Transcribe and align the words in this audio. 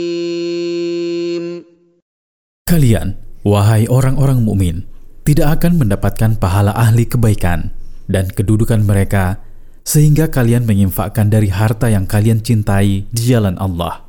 Kalian, 2.71 3.20
wahai 3.43 3.91
orang-orang 3.91 4.48
mukmin, 4.48 4.88
tidak 5.22 5.62
akan 5.62 5.78
mendapatkan 5.82 6.38
pahala 6.38 6.74
ahli 6.74 7.06
kebaikan 7.06 7.70
dan 8.10 8.30
kedudukan 8.30 8.82
mereka 8.82 9.39
sehingga 9.82 10.29
kalian 10.29 10.66
menginfakkan 10.66 11.29
dari 11.29 11.50
harta 11.50 11.89
yang 11.89 12.06
kalian 12.06 12.42
cintai 12.42 13.06
di 13.10 13.21
jalan 13.21 13.57
Allah. 13.57 14.06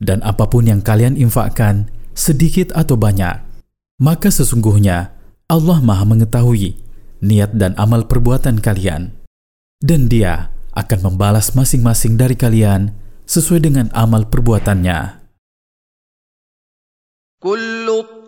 Dan 0.00 0.24
apa 0.24 0.48
pun 0.48 0.64
yang 0.64 0.80
kalian 0.80 1.16
infakkan, 1.16 1.92
sedikit 2.16 2.72
atau 2.72 2.96
banyak, 2.96 3.36
maka 4.00 4.32
sesungguhnya 4.32 5.12
Allah 5.48 5.78
Maha 5.84 6.08
mengetahui 6.08 6.80
niat 7.20 7.52
dan 7.52 7.76
amal 7.76 8.08
perbuatan 8.08 8.64
kalian. 8.64 9.12
Dan 9.80 10.08
Dia 10.08 10.52
akan 10.72 11.12
membalas 11.12 11.52
masing-masing 11.52 12.16
dari 12.16 12.36
kalian 12.36 12.96
sesuai 13.28 13.60
dengan 13.60 13.86
amal 13.92 14.28
perbuatannya. 14.28 15.20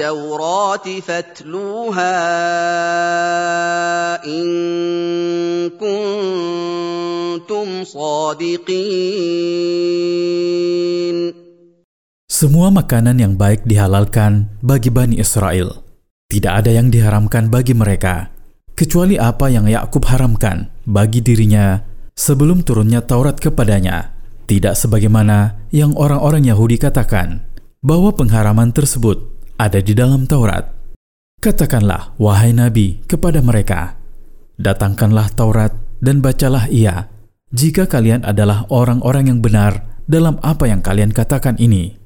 التوراة 0.00 0.86
فاتلوها 1.00 2.16
إن 4.24 4.46
كنتم 5.80 7.66
صادقين 7.84 8.76
Semua 12.26 12.68
makanan 12.68 13.16
yang 13.16 13.40
baik 13.40 13.64
dihalalkan 13.64 14.52
bagi 14.60 14.92
Bani 14.92 15.16
Israel. 15.16 15.80
Tidak 16.28 16.52
ada 16.52 16.68
yang 16.68 16.92
diharamkan 16.92 17.48
bagi 17.48 17.72
mereka, 17.72 18.28
kecuali 18.76 19.16
apa 19.16 19.48
yang 19.48 19.64
Yakub 19.64 20.04
haramkan 20.04 20.68
bagi 20.84 21.24
dirinya 21.24 21.80
sebelum 22.12 22.60
turunnya 22.60 23.00
Taurat 23.00 23.40
kepadanya. 23.40 24.12
Tidak 24.44 24.76
sebagaimana 24.76 25.64
yang 25.72 25.96
orang-orang 25.96 26.44
Yahudi 26.44 26.76
katakan, 26.76 27.40
bahwa 27.80 28.12
pengharaman 28.12 28.68
tersebut 28.76 29.36
ada 29.61 29.77
di 29.77 29.93
dalam 29.93 30.25
Taurat. 30.25 30.65
Katakanlah, 31.37 32.17
wahai 32.17 32.49
Nabi, 32.49 33.05
kepada 33.05 33.45
mereka, 33.45 34.01
Datangkanlah 34.57 35.29
Taurat 35.37 35.73
dan 36.01 36.21
bacalah 36.21 36.65
ia, 36.69 37.09
jika 37.53 37.85
kalian 37.85 38.25
adalah 38.25 38.65
orang-orang 38.73 39.29
yang 39.29 39.39
benar 39.41 40.01
dalam 40.09 40.41
apa 40.41 40.65
yang 40.69 40.81
kalian 40.81 41.13
katakan 41.13 41.57
ini. 41.61 41.97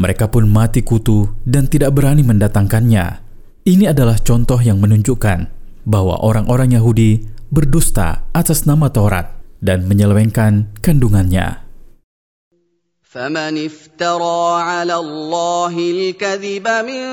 Mereka 0.00 0.32
pun 0.32 0.48
mati 0.48 0.80
kutu 0.80 1.28
dan 1.44 1.68
tidak 1.68 1.92
berani 1.92 2.24
mendatangkannya. 2.24 3.20
Ini 3.68 3.92
adalah 3.92 4.16
contoh 4.16 4.56
yang 4.60 4.80
menunjukkan 4.80 5.38
bahwa 5.84 6.20
orang-orang 6.24 6.72
Yahudi 6.72 7.20
berdusta 7.52 8.24
atas 8.32 8.64
nama 8.64 8.88
Taurat 8.88 9.28
dan 9.60 9.84
menyelewengkan 9.84 10.72
kandungannya. 10.80 11.69
فمن 13.15 13.55
افترى 13.55 14.43
على 14.59 14.95
الله 14.99 15.71
الكذب 15.71 16.67
من 16.67 17.03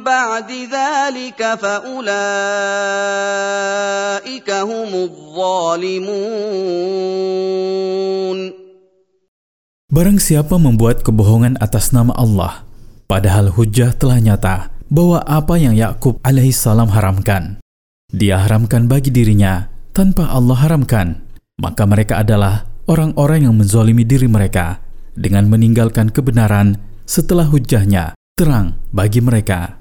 بعد 0.00 0.50
ذلك 0.72 1.40
فاولئك 1.60 2.08
هم 4.48 4.90
الظالمون 4.96 6.16
Barang 9.86 10.16
siapa 10.18 10.56
membuat 10.56 11.04
kebohongan 11.04 11.60
atas 11.60 11.92
nama 11.92 12.16
Allah, 12.16 12.64
padahal 13.04 13.52
hujah 13.52 13.92
telah 13.92 14.18
nyata 14.18 14.72
bahwa 14.88 15.20
apa 15.24 15.60
yang 15.60 15.76
Yakub 15.76 16.16
alaihissalam 16.24 16.90
haramkan, 16.90 17.60
dia 18.08 18.40
haramkan 18.40 18.88
bagi 18.88 19.12
dirinya 19.12 19.68
tanpa 19.92 20.32
Allah 20.32 20.58
haramkan, 20.64 21.20
maka 21.60 21.84
mereka 21.84 22.24
adalah 22.24 22.66
orang-orang 22.88 23.46
yang 23.46 23.54
menzolimi 23.56 24.02
diri 24.04 24.26
mereka 24.26 24.80
dengan 25.20 25.48
meninggalkan 25.48 26.12
kebenaran 26.12 26.76
setelah 27.08 27.48
hujahnya 27.48 28.14
terang 28.36 28.76
bagi 28.92 29.24
mereka. 29.24 29.80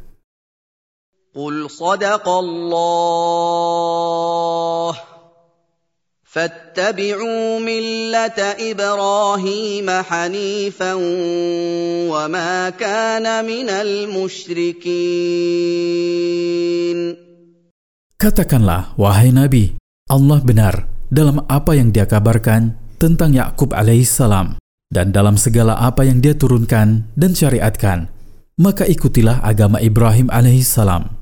قل 1.35 1.67
صدق 1.67 2.23
الله 2.23 3.35
فاتبعوا 6.23 7.59
مله 7.59 8.37
ابراهيم 8.71 9.87
حنيفا 9.91 10.93
وما 12.11 12.69
كان 12.69 13.25
من 13.43 13.67
المشركين 13.69 14.95
Katakanlah, 18.15 18.95
wahai 18.95 19.35
Nabi, 19.35 19.75
Allah 20.07 20.39
benar 20.39 20.87
dalam 21.11 21.43
apa 21.51 21.75
yang 21.75 21.91
dia 21.91 22.07
kabarkan 22.07 22.79
tentang 22.95 23.35
Yakub 23.35 23.75
alaihissalam 23.75 24.55
dan 24.90 25.14
dalam 25.14 25.38
segala 25.38 25.78
apa 25.78 26.02
yang 26.02 26.18
dia 26.18 26.34
turunkan 26.34 27.06
dan 27.14 27.30
syariatkan, 27.32 28.10
maka 28.58 28.84
ikutilah 28.84 29.40
agama 29.40 29.78
Ibrahim 29.78 30.28
alaihissalam. 30.28 31.14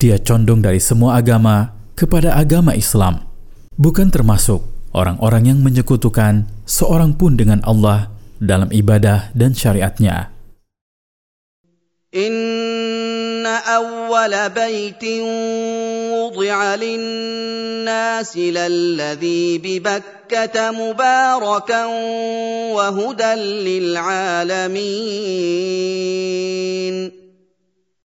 Dia 0.00 0.16
condong 0.16 0.64
dari 0.64 0.80
semua 0.80 1.20
agama 1.20 1.76
kepada 1.92 2.32
agama 2.34 2.72
Islam, 2.72 3.28
bukan 3.76 4.08
termasuk 4.08 4.64
orang-orang 4.96 5.52
yang 5.52 5.60
menyekutukan 5.60 6.48
seorang 6.64 7.12
pun 7.14 7.36
dengan 7.36 7.60
Allah 7.68 8.08
dalam 8.40 8.72
ibadah 8.72 9.28
dan 9.36 9.52
syariatnya. 9.52 10.40
إن 12.10 12.69
أول 13.45 14.33
بيت 14.49 15.03
وضع 16.13 16.75
للناس 16.75 18.37
للذي 18.37 19.57
ببكة 19.57 20.71
مباركا 20.71 21.85
وهدى 22.75 23.33
للعالمين 23.67 24.95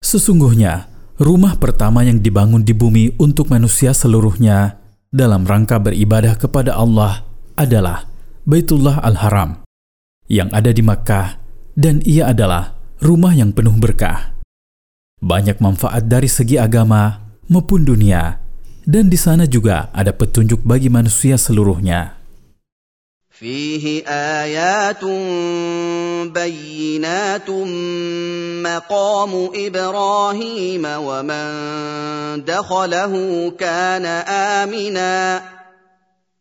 Sesungguhnya, 0.08 0.88
rumah 1.20 1.60
pertama 1.60 2.00
yang 2.00 2.24
dibangun 2.24 2.64
di 2.64 2.72
bumi 2.72 3.12
untuk 3.20 3.52
manusia 3.52 3.92
seluruhnya 3.92 4.80
dalam 5.12 5.44
rangka 5.44 5.76
beribadah 5.76 6.32
kepada 6.40 6.72
Allah 6.80 7.28
adalah 7.52 8.08
Baitullah 8.48 9.04
Al-Haram 9.04 9.68
yang 10.32 10.48
ada 10.56 10.72
di 10.72 10.80
Makkah 10.80 11.36
dan 11.76 12.00
ia 12.08 12.32
adalah 12.32 12.72
rumah 13.04 13.36
yang 13.36 13.52
penuh 13.52 13.76
berkah. 13.76 14.32
Banyak 15.22 15.58
manfaat 15.58 16.06
dari 16.06 16.30
segi 16.30 16.56
agama 16.56 17.18
maupun 17.50 17.82
dunia 17.82 18.38
dan 18.86 19.10
di 19.10 19.18
sana 19.18 19.44
juga 19.44 19.90
ada 19.90 20.14
petunjuk 20.14 20.62
bagi 20.62 20.88
manusia 20.88 21.34
seluruhnya. 21.36 22.18
فيه 23.38 24.02
آيات 24.42 25.04
بينات 26.34 27.50
مقام 28.66 29.50
إبراهيم 29.54 30.84
ومن 30.84 31.46
دخله 32.44 33.12
كان 33.58 34.06
آمنا 34.58 35.42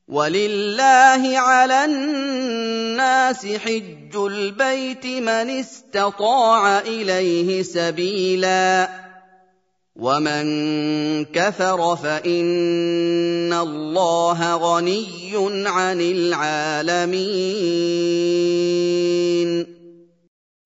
ولله 0.07 1.21
على 1.39 1.85
الناس 1.85 3.45
حج 3.45 4.15
البيت 4.15 5.05
من 5.05 5.47
استطاع 5.59 6.79
إليه 6.79 7.63
سبيلاً 7.63 9.07
ومن 9.97 10.45
كفر 11.33 11.79
فان 11.97 13.49
الله 13.49 14.39
غني 14.55 15.33
عن 15.65 15.99
العالمين 16.01 17.17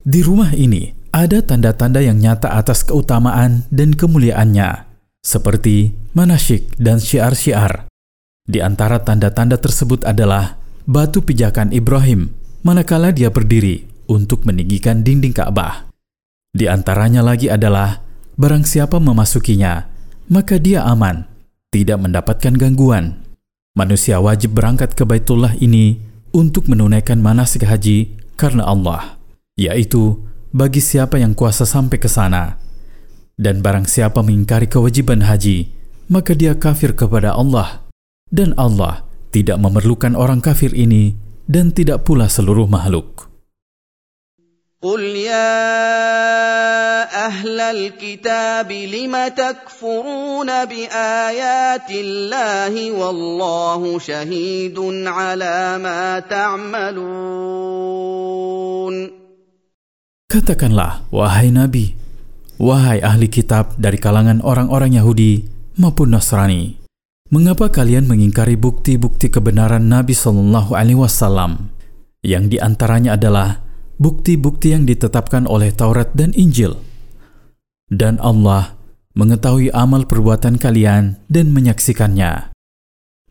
Di 0.02 0.25
rumah 0.25 0.50
ini 0.58 0.98
ada 1.13 1.46
tanda-tanda 1.46 2.02
yang 2.04 2.18
nyata 2.19 2.50
atas 2.58 2.81
keutamaan 2.84 3.69
dan 3.69 3.94
kemuliaannya, 3.94 4.90
seperti 5.22 5.94
manasyik 6.18 6.74
dan 6.81 6.98
syiar-syiar. 6.98 7.86
Di 8.47 8.63
antara 8.63 9.03
tanda-tanda 9.03 9.59
tersebut 9.59 10.07
adalah 10.07 10.55
batu 10.87 11.19
pijakan 11.19 11.75
Ibrahim 11.75 12.31
manakala 12.63 13.11
dia 13.11 13.31
berdiri 13.31 13.87
untuk 14.07 14.47
meninggikan 14.47 15.03
dinding 15.03 15.35
Ka'bah. 15.35 15.91
Di 16.55 16.71
antaranya 16.71 17.27
lagi 17.27 17.51
adalah 17.51 18.01
barang 18.39 18.63
siapa 18.63 19.03
memasukinya, 19.03 19.87
maka 20.31 20.63
dia 20.63 20.87
aman, 20.87 21.27
tidak 21.75 21.99
mendapatkan 22.03 22.55
gangguan. 22.55 23.23
Manusia 23.77 24.23
wajib 24.23 24.57
berangkat 24.57 24.97
ke 24.97 25.05
Baitullah 25.05 25.53
ini 25.61 26.01
untuk 26.33 26.67
menunaikan 26.71 27.21
manasik 27.21 27.67
haji 27.69 28.15
karena 28.39 28.65
Allah, 28.65 29.21
yaitu 29.59 30.23
bagi 30.55 30.81
siapa 30.81 31.21
yang 31.21 31.37
kuasa 31.37 31.69
sampai 31.69 32.01
ke 32.01 32.09
sana. 32.09 32.57
Dan 33.37 33.61
barang 33.61 33.85
siapa 33.85 34.25
mengingkari 34.25 34.65
kewajiban 34.65 35.29
haji, 35.29 35.69
maka 36.09 36.33
dia 36.33 36.57
kafir 36.57 36.97
kepada 36.97 37.37
Allah. 37.37 37.86
Dan 38.31 38.56
Allah 38.56 39.04
tidak 39.31 39.60
memerlukan 39.60 40.16
orang 40.16 40.40
kafir 40.40 40.72
ini 40.72 41.16
dan 41.48 41.75
tidak 41.75 42.08
pula 42.08 42.31
seluruh 42.31 42.68
makhluk. 42.68 43.31
قل 44.81 45.13
يا 45.13 45.62
أهل 47.06 47.60
الكتاب 47.60 48.72
لم 48.72 49.13
تكفرون 49.38 50.50
بآيات 50.66 51.90
الله 51.92 52.74
والله 52.92 54.00
شهيد 54.00 54.78
على 55.06 55.78
ما 55.78 56.19
تعملون 56.25 57.62
Katakanlah, 60.31 61.06
wahai 61.13 61.54
Nabi, 61.54 61.94
wahai 62.58 63.04
ahli 63.06 63.28
kitab 63.30 63.78
dari 63.78 64.00
kalangan 64.02 64.40
orang-orang 64.42 64.96
Yahudi 64.98 65.46
maupun 65.75 66.10
Nasrani, 66.16 66.80
Mengapa 67.31 67.72
kalian 67.72 68.12
mengingkari 68.12 68.60
bukti-bukti 68.60 69.31
kebenaran 69.31 69.88
Nabi 69.88 70.12
Shallallahu 70.12 70.75
Alaihi 70.75 71.00
Wasallam, 71.00 71.72
yang 72.19 72.52
diantaranya 72.52 73.16
adalah 73.16 73.63
bukti-bukti 73.96 74.75
yang 74.75 74.84
ditetapkan 74.84 75.48
oleh 75.48 75.72
Taurat 75.72 76.12
dan 76.12 76.36
Injil? 76.36 76.75
Dan 77.88 78.19
Allah 78.19 78.75
mengetahui 79.16 79.72
amal 79.72 80.04
perbuatan 80.12 80.60
kalian 80.60 81.24
dan 81.31 81.56
menyaksikannya, 81.56 82.52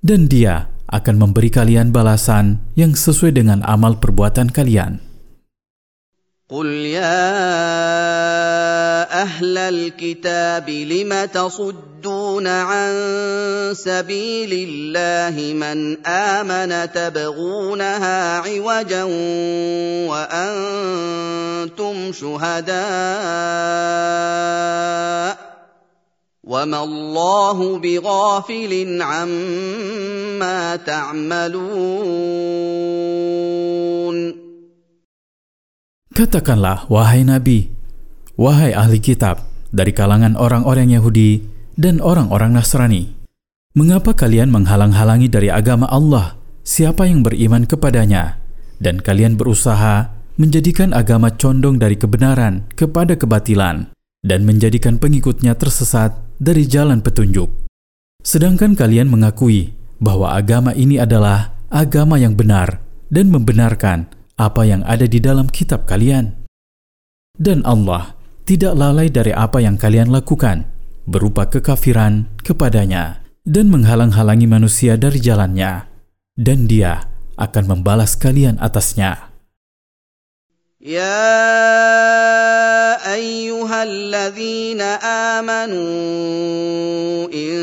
dan 0.00 0.20
Dia 0.32 0.72
akan 0.88 1.16
memberi 1.20 1.52
kalian 1.52 1.92
balasan 1.92 2.64
yang 2.80 2.96
sesuai 2.96 3.36
dengan 3.36 3.60
amal 3.68 4.00
perbuatan 4.00 4.48
kalian. 4.48 5.10
قل 6.50 6.66
يا 6.66 7.22
اهل 9.06 9.54
الكتاب 9.58 10.66
لم 10.66 11.12
تصدون 12.35 12.47
عن 12.47 12.91
سبيل 13.75 14.51
الله 14.51 15.53
من 15.55 16.05
آمن 16.05 16.91
تبغونها 16.91 18.37
عوجا 18.43 19.03
وأنتم 20.11 21.95
شهداء 22.11 22.75
وما 26.43 26.83
الله 26.83 27.79
بغافل 27.79 29.01
عما 29.01 30.75
تعملون. 30.75 31.95
Katakanlah, 36.15 36.87
wahai 36.87 37.27
Nabi, 37.27 37.67
wahai 38.39 38.71
ahli 38.71 39.03
kitab 39.03 39.43
dari 39.75 39.91
kalangan 39.91 40.39
orang-orang 40.39 40.87
Yahudi 40.95 41.54
dan 41.75 41.99
orang-orang 41.99 42.55
Nasrani, 42.55 43.15
mengapa 43.75 44.15
kalian 44.15 44.51
menghalang-halangi 44.51 45.27
dari 45.27 45.51
agama 45.51 45.87
Allah 45.91 46.39
siapa 46.63 47.05
yang 47.05 47.21
beriman 47.21 47.67
kepadanya, 47.67 48.39
dan 48.79 48.99
kalian 48.99 49.35
berusaha 49.35 50.11
menjadikan 50.35 50.91
agama 50.91 51.31
condong 51.31 51.79
dari 51.79 51.95
kebenaran 51.95 52.67
kepada 52.75 53.15
kebatilan, 53.15 53.91
dan 54.25 54.39
menjadikan 54.43 54.99
pengikutnya 54.99 55.55
tersesat 55.55 56.15
dari 56.41 56.67
jalan 56.67 56.99
petunjuk. 56.99 57.47
Sedangkan 58.25 58.73
kalian 58.73 59.07
mengakui 59.07 59.77
bahwa 60.01 60.33
agama 60.33 60.73
ini 60.73 60.97
adalah 60.97 61.53
agama 61.69 62.17
yang 62.17 62.33
benar 62.33 62.81
dan 63.07 63.29
membenarkan 63.29 64.09
apa 64.35 64.67
yang 64.67 64.81
ada 64.83 65.05
di 65.07 65.21
dalam 65.21 65.47
kitab 65.47 65.85
kalian. 65.87 66.35
Dan 67.35 67.61
Allah 67.63 68.17
tidak 68.43 68.73
lalai 68.75 69.07
dari 69.13 69.31
apa 69.31 69.61
yang 69.61 69.77
kalian 69.79 70.11
lakukan, 70.11 70.74
berupa 71.05 71.47
kekafiran 71.49 72.27
kepadanya 72.41 73.21
dan 73.45 73.69
menghalang-halangi 73.69 74.49
manusia 74.49 74.97
dari 74.97 75.21
jalannya, 75.21 75.85
dan 76.33 76.65
dia 76.65 77.07
akan 77.37 77.77
membalas 77.77 78.17
kalian 78.17 78.57
atasnya. 78.57 79.29
Ya 80.81 81.17
ayyuhalladzina 83.05 85.01
amanu 85.39 85.85
in 87.33 87.54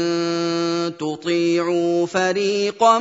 تطيعوا 1.32 2.06
فريقا 2.06 3.00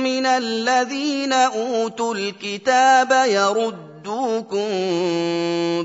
من 0.00 0.24
الذين 0.26 1.32
اوتوا 1.32 2.14
الكتاب 2.14 3.10
يردوكم 3.28 4.68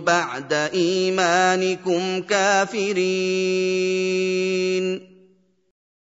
بعد 0.06 0.54
ايمانكم 0.74 2.02
كافرين 2.30 3.76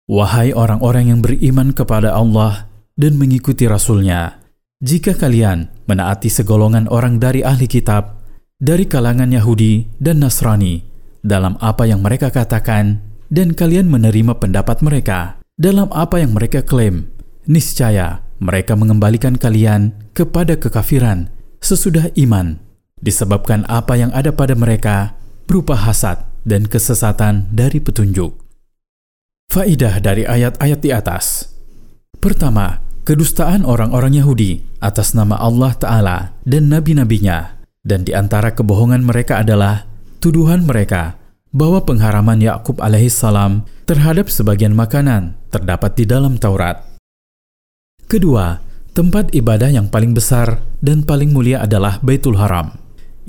Wahai 0.05 0.53
orang-orang 0.53 1.17
yang 1.17 1.25
beriman 1.25 1.73
kepada 1.73 2.13
Allah 2.13 2.69
dan 2.93 3.17
mengikuti 3.17 3.65
Rasul-Nya, 3.65 4.37
jika 4.85 5.17
kalian 5.17 5.73
menaati 5.89 6.29
segolongan 6.29 6.93
orang 6.93 7.17
dari 7.17 7.41
ahli 7.41 7.65
kitab, 7.65 8.21
dari 8.61 8.85
kalangan 8.85 9.33
Yahudi 9.33 9.97
dan 9.97 10.21
Nasrani, 10.21 10.85
dalam 11.25 11.57
apa 11.57 11.89
yang 11.89 12.05
mereka 12.05 12.29
katakan, 12.29 13.15
dan 13.35 13.57
kalian 13.57 13.91
menerima 13.91 14.39
pendapat 14.39 14.79
mereka 14.85 15.38
dalam 15.60 15.92
apa 15.92 16.24
yang 16.24 16.32
mereka 16.32 16.64
klaim, 16.64 17.12
niscaya 17.44 18.24
mereka 18.40 18.80
mengembalikan 18.80 19.36
kalian 19.36 19.92
kepada 20.16 20.56
kekafiran 20.56 21.28
sesudah 21.60 22.08
iman, 22.16 22.64
disebabkan 23.04 23.68
apa 23.68 24.00
yang 24.00 24.08
ada 24.16 24.32
pada 24.32 24.56
mereka 24.56 25.20
berupa 25.44 25.76
hasad 25.76 26.24
dan 26.48 26.64
kesesatan 26.64 27.52
dari 27.52 27.84
petunjuk. 27.84 28.40
Faidah 29.52 30.00
dari 30.00 30.24
ayat-ayat 30.24 30.80
di 30.80 30.96
atas. 30.96 31.52
Pertama, 32.24 32.80
kedustaan 33.04 33.68
orang-orang 33.68 34.16
Yahudi 34.16 34.64
atas 34.80 35.12
nama 35.12 35.36
Allah 35.36 35.76
Ta'ala 35.76 36.18
dan 36.48 36.72
nabi-nabinya. 36.72 37.60
Dan 37.84 38.08
di 38.08 38.16
antara 38.16 38.56
kebohongan 38.56 39.04
mereka 39.04 39.44
adalah 39.44 39.88
tuduhan 40.24 40.64
mereka 40.64 41.19
bahwa 41.50 41.82
pengharaman 41.82 42.42
Yakub 42.42 42.78
alaihissalam 42.78 43.66
terhadap 43.90 44.30
sebagian 44.30 44.78
makanan 44.78 45.34
terdapat 45.50 45.98
di 45.98 46.06
dalam 46.06 46.38
Taurat. 46.38 46.86
Kedua, 48.06 48.62
tempat 48.94 49.34
ibadah 49.34 49.70
yang 49.70 49.90
paling 49.90 50.14
besar 50.14 50.62
dan 50.82 51.06
paling 51.06 51.34
mulia 51.34 51.66
adalah 51.66 51.98
Baitul 52.02 52.38
Haram. 52.38 52.78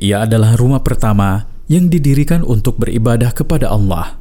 Ia 0.01 0.25
adalah 0.25 0.57
rumah 0.57 0.81
pertama 0.81 1.49
yang 1.69 1.93
didirikan 1.93 2.43
untuk 2.43 2.81
beribadah 2.81 3.31
kepada 3.31 3.71
Allah. 3.71 4.17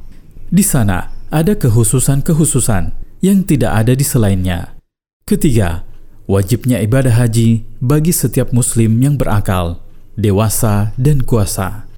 Di 0.52 0.62
sana, 0.62 1.10
ada 1.34 1.56
kehususan-kehususan 1.56 2.94
yang 3.26 3.44
tidak 3.44 3.72
ada 3.74 3.94
di 3.96 4.06
selainnya. 4.06 4.78
Ketiga, 5.26 5.88
wajibnya 6.30 6.78
ibadah 6.84 7.14
haji 7.18 7.66
bagi 7.82 8.14
setiap 8.14 8.54
muslim 8.54 9.02
yang 9.02 9.18
berakal, 9.18 9.82
dewasa, 10.14 10.94
dan 10.96 11.26
kuasa. 11.26 11.89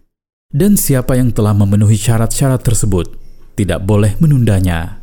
Dan 0.51 0.75
siapa 0.75 1.15
yang 1.15 1.31
telah 1.31 1.55
memenuhi 1.55 1.95
syarat-syarat 1.95 2.59
tersebut 2.59 3.15
tidak 3.55 3.83
boleh 3.87 4.15
menundanya. 4.19 5.00